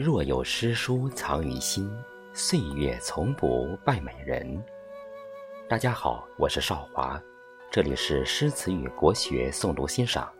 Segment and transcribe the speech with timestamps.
[0.00, 1.90] 若有诗书藏于心，
[2.32, 4.46] 岁月从不败美人。
[5.68, 7.20] 大家好，我是少华，
[7.68, 10.32] 这里是诗词与国学诵读欣赏。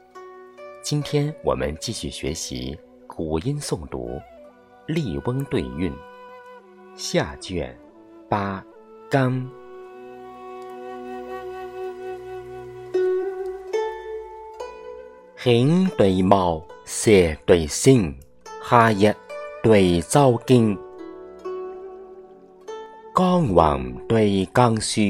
[0.80, 2.78] 今天我们继续学习
[3.08, 4.06] 古音诵读
[4.86, 5.92] 《笠翁对韵》
[6.94, 7.76] 下卷
[8.28, 8.64] 八
[9.10, 9.32] 纲。
[15.34, 17.10] 行对貌，色
[17.44, 18.16] 对性，
[18.62, 19.12] 哈耶。
[19.60, 20.78] 对周经，
[23.14, 25.00] 江黄对江树，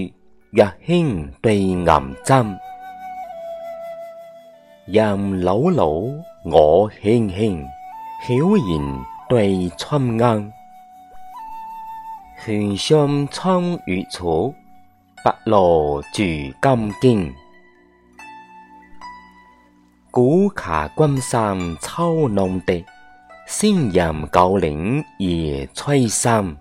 [0.52, 1.84] 日兴对银
[2.24, 2.56] 针，
[4.86, 5.86] 人老老
[6.50, 7.62] 我轻轻，
[8.22, 8.34] 晓
[8.66, 10.52] 然对春阴。
[12.42, 14.48] 悬上苍与草，
[15.22, 16.54] 白露住金
[17.02, 17.34] 茎。
[20.10, 22.82] 古卡君山秋弄笛。
[23.50, 26.54] 仙人九岭夜吹笙，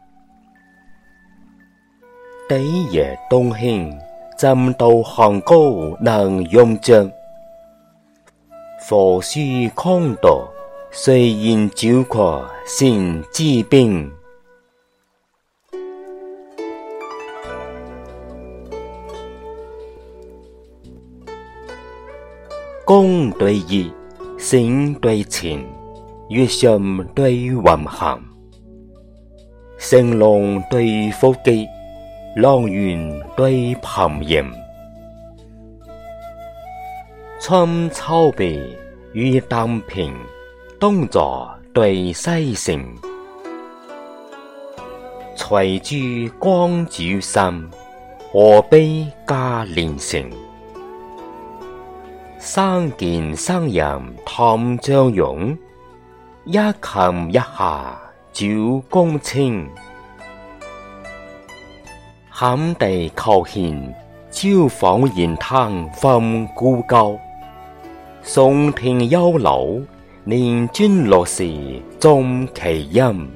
[2.48, 3.94] 地夜东兴，
[4.38, 7.12] 针到行高能用尽。
[8.88, 9.38] 佛书
[9.76, 10.48] 空道，
[10.90, 14.10] 虽言久阔心自病。
[22.86, 23.92] 公对义，
[24.40, 25.68] 心对情。
[26.30, 28.22] 月上对云行，
[29.78, 31.66] 升龙对伏鸡，
[32.36, 34.44] 浪云对盘吟。
[37.40, 38.62] 春秋碧
[39.14, 40.14] 与丹平，
[40.78, 42.78] 东座对西城，
[45.34, 47.70] 才聚光九心，
[48.34, 50.22] 何必加连城？
[52.38, 53.84] 生健生人
[54.26, 55.58] 探将勇。
[56.50, 59.68] 一琴一下，九公卿；
[62.30, 63.94] 含地叩舷，
[64.32, 67.18] 招访烟滩分孤高。
[68.24, 69.82] 送亭幽柳，
[70.24, 73.30] 念尊落时终其音。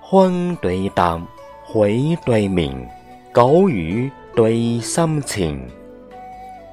[0.00, 1.22] 昏对淡，
[1.62, 2.88] 悔对明，
[3.32, 5.60] 狗语对深情。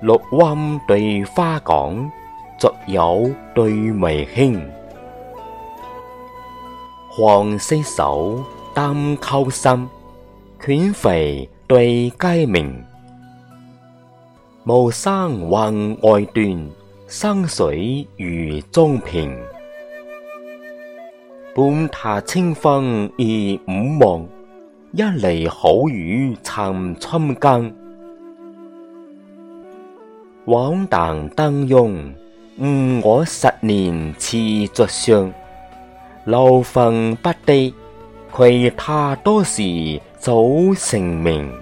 [0.02, 2.10] 绿湾对花港，
[2.58, 4.62] 竹友对梅兴。
[7.10, 8.42] 黄溪首
[8.74, 9.90] 担秋山，
[10.64, 12.82] 犬吠对鸡鸣。
[14.64, 16.70] 暮山云外断，
[17.10, 19.38] 山水如中平。
[21.54, 24.26] 半榻清风宜五梦，
[24.94, 27.76] 一犁好雨趁春耕。
[30.50, 31.94] 往旦登庸
[32.58, 34.36] 误我十年似
[34.74, 35.32] 作相，
[36.26, 37.72] 流风不滴，
[38.32, 39.62] 亏他多时
[40.18, 40.34] 早
[40.76, 41.54] 成名。